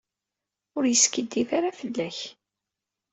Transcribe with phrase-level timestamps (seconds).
[0.77, 2.17] Ur yeskiddib ara fell-ak.